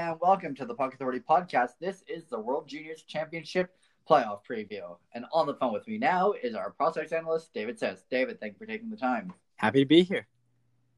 [0.00, 1.72] and welcome to the Puck Authority podcast.
[1.78, 3.76] This is the World Juniors Championship
[4.08, 4.96] playoff preview.
[5.12, 8.04] And on the phone with me now is our prospects analyst, David Says.
[8.10, 9.30] David, thank you for taking the time.
[9.56, 10.26] Happy to be here.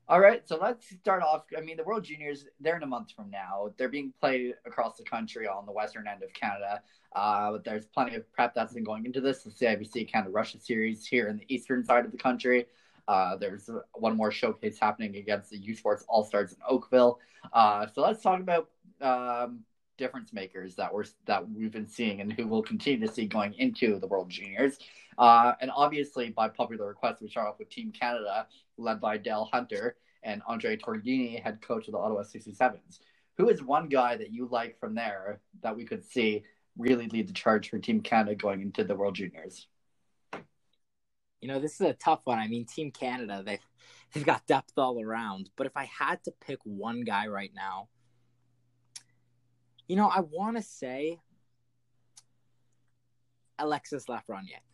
[0.09, 1.47] All right, so let's start off.
[1.59, 3.72] I mean, the World Juniors, they're in a month from now.
[3.77, 6.81] They're being played across the country on the western end of Canada.
[7.16, 9.42] Uh, but there's plenty of prep that's been going into this.
[9.42, 12.66] The CIBC Canada Russia series here in the eastern side of the country.
[13.09, 17.19] Uh, there's one more showcase happening against the U Sports All Stars in Oakville.
[17.53, 18.69] Uh, so let's talk about
[19.03, 19.61] um,
[19.98, 23.55] difference makers that we're that we've been seeing and who we'll continue to see going
[23.55, 24.78] into the World Juniors.
[25.19, 28.47] Uh, and obviously, by popular request, we start off with Team Canada,
[28.78, 33.00] led by Dale Hunter and Andre Tourigny, head coach of the Ottawa 67s.
[33.39, 36.44] Who is one guy that you like from there that we could see
[36.78, 39.66] really lead the charge for Team Canada going into the World Juniors?
[41.41, 42.39] You know, this is a tough one.
[42.39, 43.59] I mean, Team Canada, they
[44.12, 45.50] they've got depth all around.
[45.56, 47.89] But if I had to pick one guy right now,
[49.93, 51.19] you know, I want to say
[53.59, 54.65] Alexis Lafreniere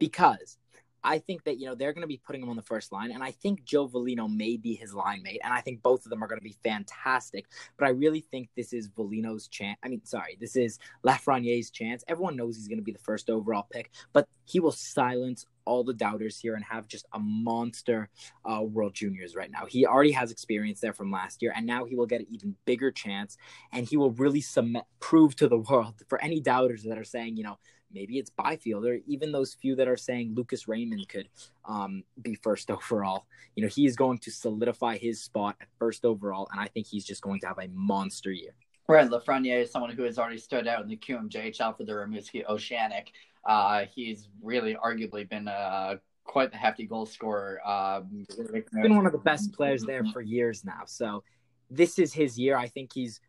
[0.00, 0.58] because
[1.04, 3.12] I think that you know they're going to be putting him on the first line,
[3.12, 6.10] and I think Joe Veleno may be his line mate, and I think both of
[6.10, 7.46] them are going to be fantastic.
[7.78, 9.78] But I really think this is Veleno's chance.
[9.84, 12.02] I mean, sorry, this is Lafreniere's chance.
[12.08, 15.84] Everyone knows he's going to be the first overall pick, but he will silence all
[15.84, 18.08] the doubters here and have just a monster
[18.44, 19.66] uh, World Juniors right now.
[19.66, 22.54] He already has experience there from last year, and now he will get an even
[22.64, 23.36] bigger chance,
[23.72, 27.36] and he will really cement, prove to the world for any doubters that are saying,
[27.36, 27.58] you know,
[27.92, 31.28] maybe it's Byfield or even those few that are saying Lucas Raymond could
[31.64, 33.26] um, be first overall.
[33.54, 36.86] You know, he is going to solidify his spot at first overall, and I think
[36.86, 38.54] he's just going to have a monster year.
[38.88, 42.46] Right, Lafreniere is someone who has already stood out in the QMJHL for the Rimouski
[42.48, 43.10] Oceanic.
[43.46, 47.60] Uh, he's really arguably been uh, quite the hefty goal scorer.
[47.66, 48.26] Um,
[48.72, 50.82] been one of the best players there for years now.
[50.86, 51.22] So
[51.70, 52.56] this is his year.
[52.56, 53.20] I think he's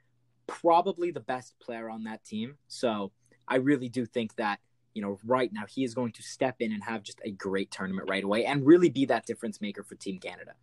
[0.47, 2.57] probably the best player on that team.
[2.67, 3.11] So
[3.47, 4.59] I really do think that,
[4.93, 7.69] you know, right now he is going to step in and have just a great
[7.69, 10.53] tournament right away and really be that difference maker for Team Canada.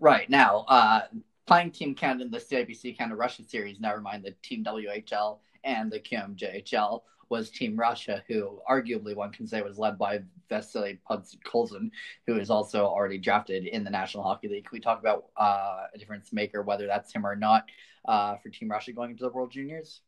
[0.00, 1.02] Right now, uh,
[1.46, 5.90] playing Team Canada in the CIBC Canada Russia series, never mind the Team WHL and
[5.90, 11.90] the QMJHL, was Team Russia, who arguably one can say was led by Vasily Podkolzin,
[12.26, 14.64] who is also already drafted in the National Hockey League.
[14.64, 17.64] Can we talk about uh, a difference maker, whether that's him or not,
[18.06, 20.00] uh, for Team Russia going into the World Juniors?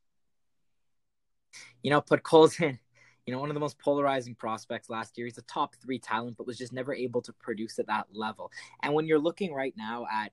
[1.83, 2.79] you know, Podkolzin,
[3.27, 5.27] you know, one of the most polarizing prospects last year.
[5.27, 8.51] He's a top three talent, but was just never able to produce at that level.
[8.83, 10.33] And when you're looking right now at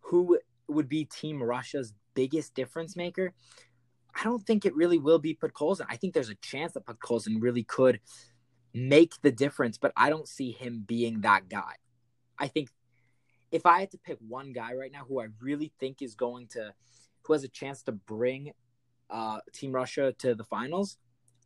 [0.00, 0.38] who
[0.68, 3.32] would be Team Russia's biggest difference maker,
[4.14, 5.86] I don't think it really will be Podkolzin.
[5.88, 8.00] I think there's a chance that Podkolzin really could
[8.74, 11.74] make the difference, but I don't see him being that guy.
[12.38, 12.70] I think
[13.50, 16.48] if I had to pick one guy right now who I really think is going
[16.48, 16.72] to,
[17.22, 18.52] who has a chance to bring
[19.10, 20.98] uh, Team Russia to the finals,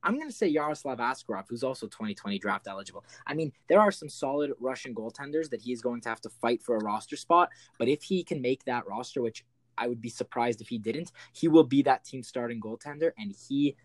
[0.02, 3.04] I'm going to say Yaroslav Askarov, who's also 2020 draft eligible.
[3.26, 6.28] I mean, there are some solid Russian goaltenders that he is going to have to
[6.28, 7.48] fight for a roster spot,
[7.78, 9.44] but if he can make that roster, which
[9.78, 13.34] I would be surprised if he didn't, he will be that team starting goaltender, and
[13.48, 13.76] he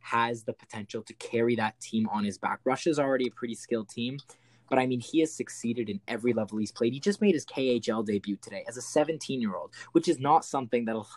[0.00, 2.60] has the potential to carry that team on his back.
[2.64, 4.18] Russia's already a pretty skilled team,
[4.68, 6.92] but I mean, he has succeeded in every level he's played.
[6.92, 10.44] He just made his KHL debut today as a 17 year old, which is not
[10.44, 11.08] something that'll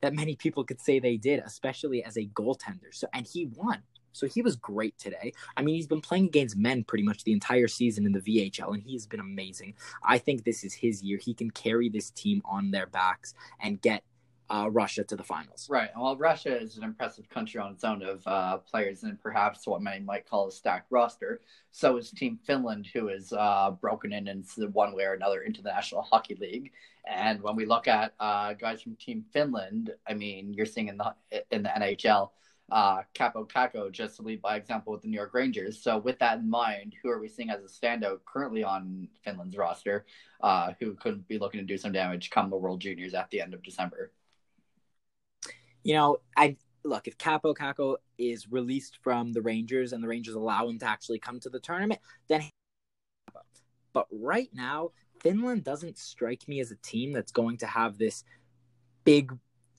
[0.00, 2.92] that many people could say they did, especially as a goaltender.
[2.92, 3.82] So and he won.
[4.14, 5.32] So he was great today.
[5.56, 8.72] I mean, he's been playing against men pretty much the entire season in the VHL,
[8.72, 9.74] and he's been amazing.
[10.02, 11.18] I think this is his year.
[11.18, 14.02] He can carry this team on their backs and get
[14.50, 15.68] uh, Russia to the finals.
[15.70, 15.90] Right.
[15.96, 19.82] Well, Russia is an impressive country on its own of uh, players and perhaps what
[19.82, 21.40] many might call a stacked roster.
[21.72, 25.62] So is Team Finland, who is uh, broken in in one way or another into
[25.62, 26.72] the National Hockey League.
[27.06, 30.98] And when we look at uh, guys from Team Finland, I mean, you're seeing in
[30.98, 31.14] the
[31.50, 32.30] in the NHL,
[32.74, 35.80] uh, Kaapo Kakko just to lead by example with the New York Rangers.
[35.80, 39.56] So with that in mind, who are we seeing as a standout currently on Finland's
[39.56, 40.04] roster,
[40.42, 43.40] uh, who could be looking to do some damage come the World Juniors at the
[43.40, 44.10] end of December?
[45.84, 50.34] You know, I look if Kaapo Kakko is released from the Rangers and the Rangers
[50.34, 52.42] allow him to actually come to the tournament, then.
[53.92, 54.90] But right now,
[55.20, 58.24] Finland doesn't strike me as a team that's going to have this
[59.04, 59.32] big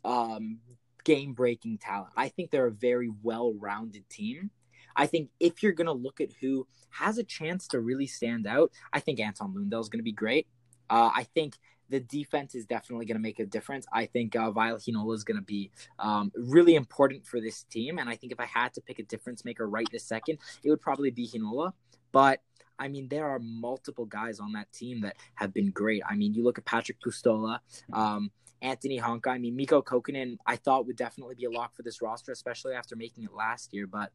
[0.05, 0.59] um,
[1.05, 2.11] game breaking talent.
[2.17, 4.51] I think they're a very well rounded team.
[4.97, 8.47] I think if you're going to look at who has a chance to really stand
[8.47, 10.47] out, I think Anton Lundell is going to be great.
[10.89, 11.57] Uh, I think
[11.89, 13.85] the defense is definitely going to make a difference.
[13.93, 17.99] I think uh, Ville Heinola is going to be um, really important for this team.
[17.99, 20.69] And I think if I had to pick a difference maker right this second, it
[20.69, 21.73] would probably be Heinola.
[22.11, 22.41] But
[22.77, 26.01] I mean, there are multiple guys on that team that have been great.
[26.09, 27.59] I mean, you look at Patrik Puistola,
[27.93, 28.31] um,
[28.65, 29.27] Anttoni Honka.
[29.27, 32.73] I mean, Mikko Kokkonen, I thought would definitely be a lock for this roster, especially
[32.73, 33.87] after making it last year.
[33.87, 34.11] But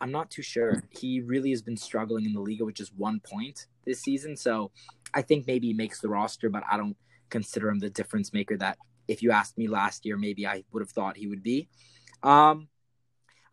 [0.00, 0.84] I'm not too sure.
[0.90, 4.36] He really has been struggling in the league with just one point this season.
[4.36, 4.70] So
[5.14, 6.96] I think maybe he makes the roster, but I don't
[7.30, 10.80] consider him the difference maker that if you asked me last year, maybe I would
[10.80, 11.68] have thought he would be.
[12.22, 12.68] Um,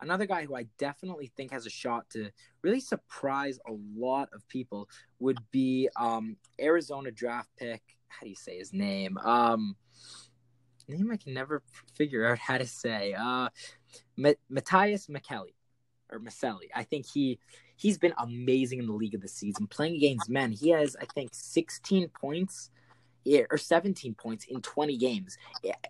[0.00, 2.30] another guy who I definitely think has a shot to
[2.62, 4.88] really surprise a lot of people
[5.18, 7.82] would be um, Arizona draft pick.
[8.08, 9.18] How do you say his name?
[9.18, 9.76] Um,
[10.88, 11.62] name I can never
[11.94, 13.14] figure out how to say.
[13.14, 13.48] Uh,
[14.16, 15.54] Matias Mackelly
[16.10, 16.68] or Maselli.
[16.74, 17.38] I think he
[17.76, 19.66] he's been amazing in the league of the season.
[19.66, 22.70] Playing against men, he has I think 16 points
[23.50, 25.36] or 17 points in 20 games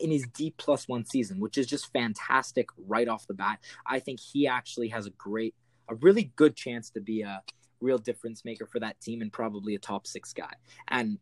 [0.01, 3.61] in his D plus one season, which is just fantastic right off the bat.
[3.87, 5.55] I think he actually has a great,
[5.89, 7.43] a really good chance to be a
[7.81, 10.53] real difference maker for that team and probably a top six guy.
[10.89, 11.19] And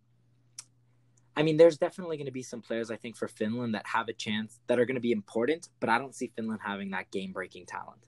[1.39, 4.09] I mean, there's definitely going to be some players I think for Finland that have
[4.09, 7.13] a chance that are going to be important, but I don't see Finland having that
[7.13, 8.01] game breaking talent.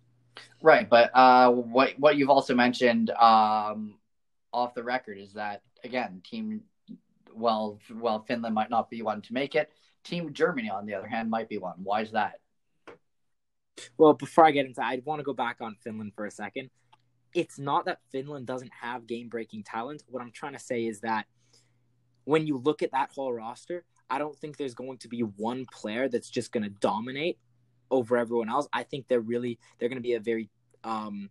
[0.60, 3.94] Right, but uh, what what you've also mentioned um,
[4.52, 6.62] off the record is that again, team
[7.32, 9.70] well, well, Finland might not be one to make it.
[10.02, 11.76] Team Germany, on the other hand, might be one.
[11.84, 12.40] Why is that?
[13.96, 16.70] Well, before I get into, I want to go back on Finland for a second.
[17.32, 20.02] It's not that Finland doesn't have game-breaking talent.
[20.08, 21.26] What I'm trying to say is that
[22.30, 25.66] when you look at that whole roster, I don't think there's going to be one
[25.72, 27.38] player that's just going to dominate
[27.90, 28.68] over everyone else.
[28.72, 30.48] I think they're really they're going to be a very
[30.84, 31.28] um,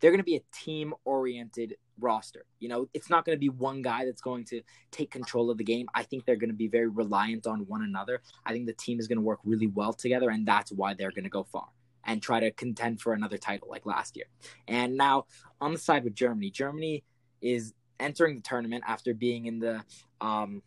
[0.00, 2.44] they're going to be a team oriented roster.
[2.58, 4.60] You know, it's not going to be one guy that's going to
[4.90, 5.86] take control of the game.
[5.94, 8.22] I think they're going to be very reliant on one another.
[8.44, 11.12] I think the team is going to work really well together, and that's why they're
[11.12, 11.68] going to go far
[12.04, 14.26] and try to contend for another title like last year.
[14.66, 15.26] And now
[15.60, 17.04] on the side with Germany, Germany
[17.40, 17.72] is
[18.02, 19.82] entering the tournament after being in the
[20.20, 20.62] um,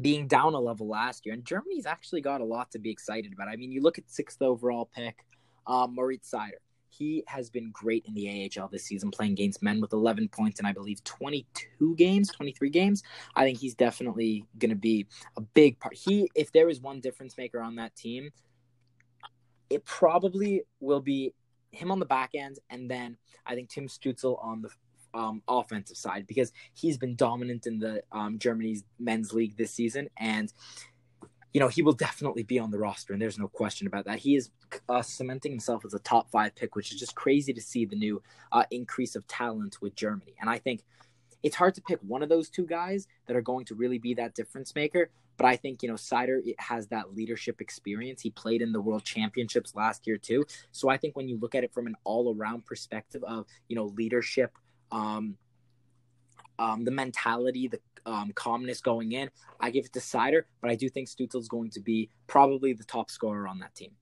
[0.00, 3.32] being down a level last year, and Germany's actually got a lot to be excited
[3.32, 3.48] about.
[3.48, 5.24] I mean, you look at sixth overall pick,
[5.66, 6.60] um, Moritz Seider
[6.90, 10.58] he has been great in the AHL this season, playing against men with 11 points
[10.58, 13.02] and I believe 22 games, 23 games.
[13.36, 15.06] I think he's definitely going to be
[15.36, 15.94] a big part.
[15.94, 18.30] He, if there is one difference maker on that team,
[19.70, 21.34] it probably will be
[21.70, 23.16] him on the back end, and then
[23.46, 24.70] I think Tim Stützle on the
[25.14, 30.08] um, offensive side because he's been dominant in the um, Germany's men's league this season,
[30.16, 30.52] and
[31.54, 34.18] you know, he will definitely be on the roster, and there's no question about that.
[34.18, 34.50] He is
[34.88, 37.96] uh, cementing himself as a top five pick, which is just crazy to see the
[37.96, 38.22] new
[38.52, 40.34] uh, increase of talent with Germany.
[40.40, 40.82] And I think
[41.42, 44.14] it's hard to pick one of those two guys that are going to really be
[44.14, 45.10] that difference maker.
[45.36, 48.20] But I think, you know, Seider has that leadership experience.
[48.20, 50.44] He played in the world championships last year, too.
[50.72, 53.76] So I think when you look at it from an all around perspective of, you
[53.76, 54.52] know, leadership,
[54.92, 55.36] um,
[56.58, 59.30] um, the mentality, the um, calmness going in.
[59.60, 62.72] I give it to Seider, but I do think Stützle is going to be probably
[62.72, 63.92] the top scorer on that team.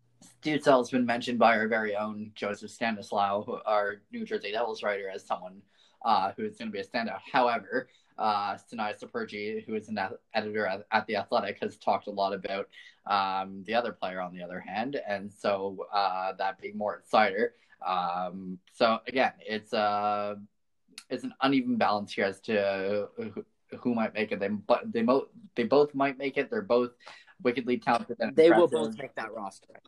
[0.43, 5.11] Stützle has been mentioned by our very own Joseph Stanislaw, our New Jersey Devils writer,
[5.13, 5.61] as someone
[6.05, 7.21] uh, who is going to be a standout.
[7.31, 7.89] However,
[8.19, 8.93] uh, Sinai
[9.67, 9.99] who is an
[10.35, 12.69] editor at, at, The Athletic, has talked a lot about
[13.07, 17.51] um, the other player on the other hand, and so uh, that being more Seider.
[17.87, 20.37] Um, so again, it's uh,
[21.11, 23.45] it's an uneven balance here as to who,
[23.79, 24.41] who might make it.
[24.41, 26.51] They but they both they both might make it.
[26.51, 26.91] They're both
[27.43, 28.19] wickedly talented.
[28.35, 29.81] they will both make that roster.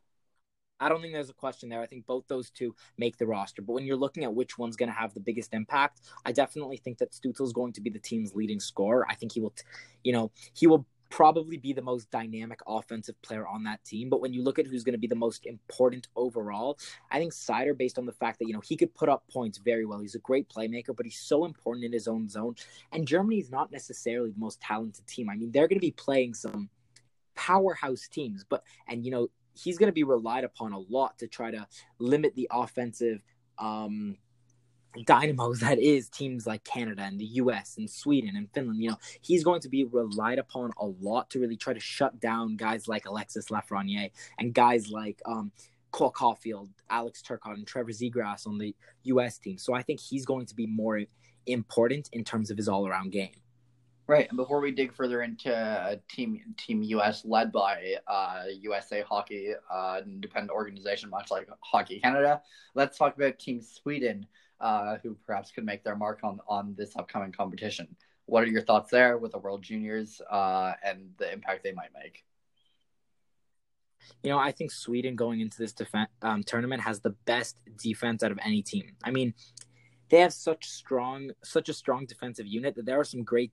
[0.80, 1.80] I don't think there's a question there.
[1.80, 3.62] I think both those two make the roster.
[3.62, 6.76] But when you're looking at which one's going to have the biggest impact, I definitely
[6.76, 9.04] think that Stützle is going to be the team's leading scorer.
[9.08, 9.54] I think he will,
[10.04, 14.08] you know, he will probably be the most dynamic offensive player on that team.
[14.10, 16.78] But when you look at who's going to be the most important overall,
[17.10, 19.58] I think Seider, based on the fact that, you know, he could put up points
[19.58, 20.00] very well.
[20.00, 22.56] He's a great playmaker, but he's so important in his own zone.
[22.92, 25.30] And Germany is not necessarily the most talented team.
[25.30, 26.68] I mean, they're going to be playing some
[27.34, 31.26] powerhouse teams, but, and, you know, he's going to be relied upon a lot to
[31.26, 31.66] try to
[31.98, 33.22] limit the offensive,
[33.58, 34.16] um,
[35.04, 38.98] dynamos that is teams like Canada and the US and Sweden and Finland, you know,
[39.20, 42.88] he's going to be relied upon a lot to really try to shut down guys
[42.88, 45.50] like Alexis Lafreniere and guys like um,
[45.90, 48.74] Cole Caufield, Alex Turcotte, and Trevor Zegras on the
[49.04, 49.58] US team.
[49.58, 51.00] So I think he's going to be more
[51.46, 53.32] important in terms of his all around game.
[54.06, 59.02] Right, and before we dig further into uh, Team Team US, led by uh, USA
[59.02, 62.40] Hockey, uh, independent organization, much like Hockey Canada,
[62.74, 64.26] let's talk about Team Sweden,
[64.60, 67.96] uh, who perhaps could make their mark on on this upcoming competition.
[68.26, 71.90] What are your thoughts there with the World Juniors uh, and the impact they might
[71.94, 72.24] make?
[74.22, 78.22] You know, I think Sweden going into this defense um, tournament has the best defense
[78.22, 78.96] out of any team.
[79.02, 79.34] I mean,
[80.10, 83.52] they have such strong, such a strong defensive unit that there are some great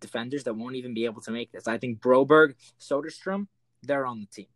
[0.00, 1.68] defenders that won't even be able to make this.
[1.68, 3.46] I think Broberg, Soderstrom,
[3.82, 4.46] they're on the team.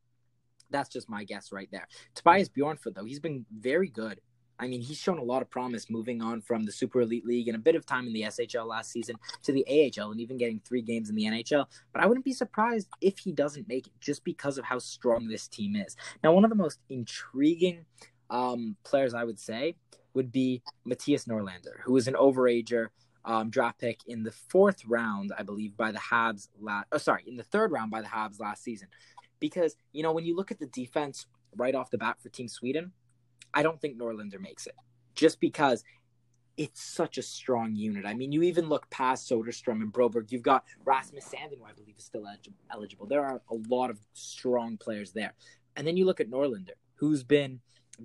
[0.70, 1.86] That's just my guess right there.
[2.14, 4.20] Tobias Bjornfot, though, he's been very good.
[4.58, 7.48] I mean, he's shown a lot of promise moving on from the Super Elite League
[7.48, 10.36] and a bit of time in the SHL last season to the AHL and even
[10.38, 11.66] getting three games in the NHL.
[11.92, 15.28] But I wouldn't be surprised if he doesn't make it just because of how strong
[15.28, 15.96] this team is.
[16.24, 17.84] Now, one of the most intriguing
[18.30, 19.76] um, players I would say
[20.14, 22.88] would be Mattias Norlinder, who is an overager
[23.24, 26.48] um, draft pick in the fourth round, I believe, by the Habs.
[26.60, 28.88] Last, oh, sorry, in the third round by the Habs last season.
[29.38, 32.48] Because you know when you look at the defense right off the bat for Team
[32.48, 32.92] Sweden,
[33.54, 34.74] I don't think Norlinder makes it,
[35.14, 35.82] just because
[36.56, 38.06] it's such a strong unit.
[38.06, 40.32] I mean, you even look past Soderstrom and Broberg.
[40.32, 42.24] You've got Rasmus Sandin, who I believe is still
[42.72, 43.06] eligible.
[43.06, 45.34] There are a lot of strong players there.
[45.76, 47.60] And then you look at Norlinder, who's been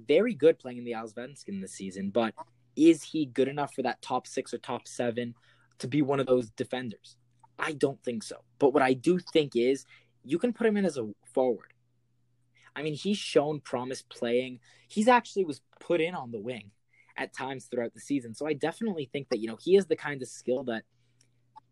[0.08, 2.34] very good playing in the Allsvenskan this season, but
[2.76, 5.34] is he good enough for that top six or top seven
[5.80, 7.16] to be one of those defenders?
[7.58, 8.44] I don't think so.
[8.60, 9.86] But what I do think is
[10.24, 11.71] you can put him in as a forward.
[12.76, 14.60] I mean, he's shown promise playing.
[14.88, 16.72] He's actually was put in on the wing
[17.18, 18.34] at times throughout the season.
[18.34, 20.84] So I definitely think that, you know, he has the kind of skill that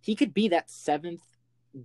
[0.01, 1.22] he could be that seventh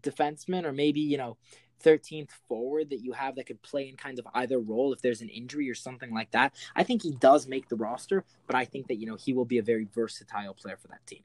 [0.00, 1.37] defenseman or maybe, you know,
[1.83, 5.21] 13th forward that you have that could play in kind of either role if there's
[5.21, 6.54] an injury or something like that.
[6.75, 9.44] I think he does make the roster, but I think that, you know, he will
[9.44, 11.23] be a very versatile player for that team.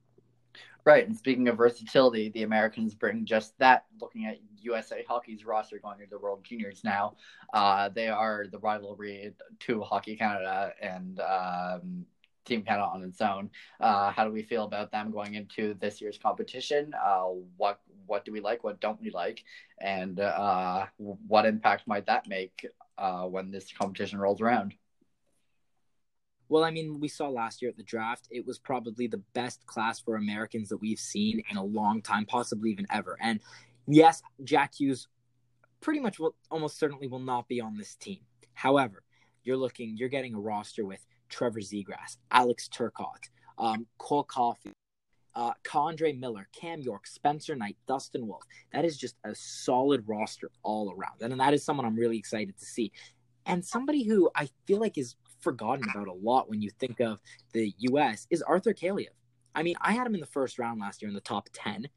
[0.85, 1.05] Right.
[1.05, 3.85] And speaking of versatility, the Americans bring just that.
[4.01, 7.15] Looking at USA Hockey's roster going into the World Juniors now,
[7.53, 12.05] uh, they are the rivalry to Hockey Canada and um,
[12.45, 13.49] Team Canada on its own.
[13.79, 16.93] Uh, how do we feel about them going into this year's competition?
[17.01, 17.25] Uh,
[17.57, 18.63] what what do we like?
[18.63, 19.43] What don't we like?
[19.79, 22.65] And uh, what impact might that make
[22.97, 24.73] uh, when this competition rolls around?
[26.49, 29.65] Well, I mean, we saw last year at the draft, it was probably the best
[29.67, 33.17] class for Americans that we've seen in a long time, possibly even ever.
[33.21, 33.39] And
[33.87, 35.07] yes, Jack Hughes
[35.79, 38.19] pretty much will almost certainly will not be on this team.
[38.53, 39.03] However,
[39.43, 43.29] you're looking, you're getting a roster with Trevor Zegras, Alex Turcotte,
[43.59, 44.73] um, Cole Caufield,
[45.35, 48.43] uh, K'Andre Miller, Cam York, Spencer Knight, Dustin Wolf.
[48.73, 51.21] That is just a solid roster all around.
[51.21, 52.91] And that is someone I'm really excited to see.
[53.45, 57.19] And somebody who I feel like is forgotten about a lot when you think of
[57.53, 58.27] the U.S.
[58.29, 59.07] is Arthur Kaliyev.
[59.55, 61.87] I mean, I had him in the first round last year in the top 10.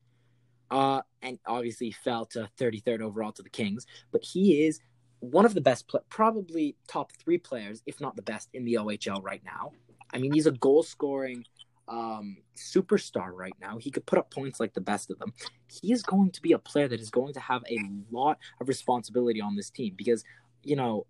[0.70, 3.86] Uh, and obviously fell to 33rd overall to the Kings.
[4.10, 4.80] But he is
[5.20, 8.74] one of the best, pl- probably top three players, if not the best, in the
[8.74, 9.72] OHL right now.
[10.14, 11.44] I mean, he's a goal scoring
[11.88, 13.78] um, superstar right now.
[13.78, 15.32] He could put up points like the best of them.
[15.68, 17.78] He is going to be a player that is going to have a
[18.10, 20.24] lot of responsibility on this team because,
[20.62, 21.06] you know,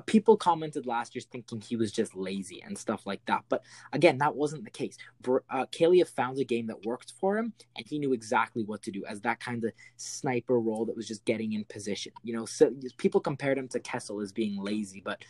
[0.00, 3.44] people commented last year thinking he was just lazy and stuff like that.
[3.48, 3.62] But
[3.92, 4.96] again, that wasn't the case.
[5.26, 8.90] Uh, Kaliyev found a game that worked for him, and he knew exactly what to
[8.90, 12.12] do as that kind of sniper role that was just getting in position.
[12.22, 15.24] You know, so people compared him to Kessel as being lazy, but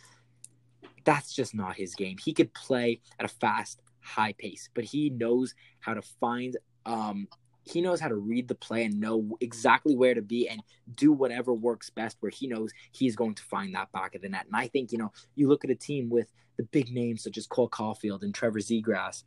[1.05, 2.17] that's just not his game.
[2.23, 7.27] He could play at a fast, high pace, but he knows how to find um,
[7.67, 10.61] he knows how to read the play and know exactly where to be and
[10.95, 14.29] do whatever works best where he knows he's going to find that back of the
[14.29, 14.45] net.
[14.45, 17.37] And I think, you know, you look at a team with the big names such
[17.37, 19.23] as Cole Caufield and Trevor Zegras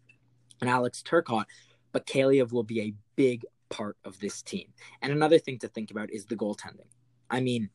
[0.60, 1.46] and Alex Turcotte,
[1.92, 4.68] but Kaliyev will be a big part of this team.
[5.02, 6.88] And another thing to think about is the goaltending.
[7.30, 7.70] I mean,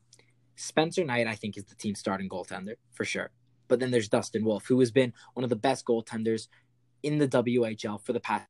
[0.56, 3.30] Spencer Knight, I think, is the team's starting goaltender for sure.
[3.68, 6.48] But then there's Dustin Wolf, who has been one of the best goaltenders
[7.02, 8.46] in the WHL for the past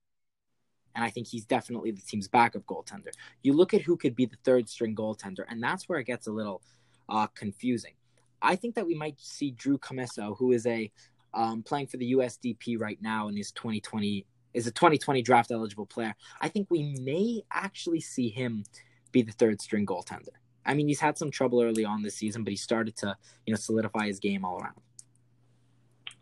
[0.96, 3.10] and I think he's definitely the team's backup goaltender.
[3.42, 6.26] You look at who could be the third string goaltender, and that's where it gets
[6.26, 6.62] a little
[7.08, 7.92] uh, confusing.
[8.40, 10.90] I think that we might see Drew Commesso, who is a
[11.34, 14.24] um, playing for the USDP right now in his 2020
[14.54, 16.14] is a 2020 draft eligible player.
[16.40, 18.64] I think we may actually see him
[19.12, 20.30] be the third string goaltender.
[20.64, 23.52] I mean, he's had some trouble early on this season, but he started to you
[23.52, 24.80] know solidify his game all around.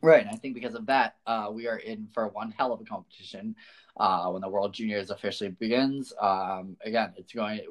[0.05, 0.27] Right.
[0.31, 3.57] I think because of that, uh, we are in for one hell of a competition
[3.97, 6.13] uh, when the World Juniors officially begins.
[6.21, 7.63] Um, again, it's going,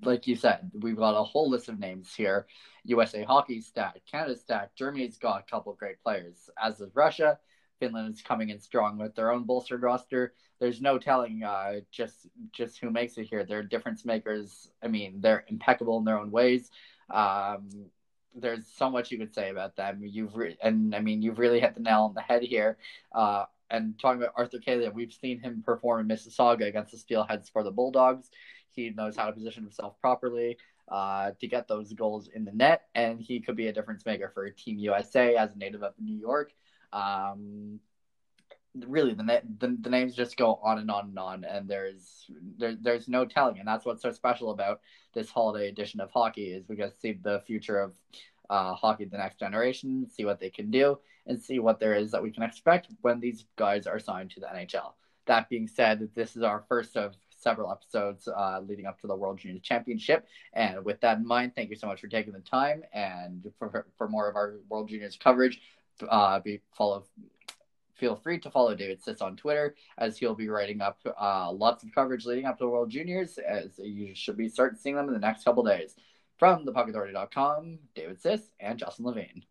[0.00, 2.46] like you said, we've got a whole list of names here.
[2.84, 7.36] USA Hockey stacked, Canada stacked, Germany's got a couple of great players, as does Russia.
[7.80, 10.34] Finland is coming in strong with their own bolstered roster.
[10.60, 13.42] There's no telling uh, just just who makes it here.
[13.42, 14.70] They're difference makers.
[14.84, 16.70] I mean, they're impeccable in their own ways.
[17.10, 17.90] Um,
[18.36, 20.00] there's so much you could say about them.
[20.02, 22.78] You've re- and I mean, you've really hit the nail on the head here.
[23.14, 27.50] Uh, and talking about Arthur Kaliyev, we've seen him perform in Mississauga against the Steelheads
[27.50, 28.30] for the Bulldogs.
[28.70, 32.82] He knows how to position himself properly uh, to get those goals in the net,
[32.94, 36.16] and he could be a difference maker for Team USA as a native of New
[36.16, 36.52] York.
[36.92, 37.80] Um,
[38.86, 42.26] really the, the the names just go on and on and on, and there's
[42.58, 44.80] there, there's no telling, and that's what's so special about
[45.14, 47.94] this holiday edition of hockey is we get to see the future of
[48.50, 52.10] uh, hockey, the next generation, see what they can do, and see what there is
[52.10, 54.92] that we can expect when these guys are signed to the NHL.
[55.26, 59.14] That being said, this is our first of several episodes uh, leading up to the
[59.14, 60.26] World Junior Championship.
[60.52, 62.82] And with that in mind, thank you so much for taking the time.
[62.92, 65.60] And for, for more of our World Juniors coverage,
[66.08, 67.04] uh, be follow.
[67.96, 71.82] Feel free to follow David Siss on Twitter as he'll be writing up uh, lots
[71.82, 73.38] of coverage leading up to the World Juniors.
[73.38, 75.96] As you should be starting seeing them in the next couple days.
[76.38, 79.42] From thepuckauthority.com, David Siss and Justin Levine.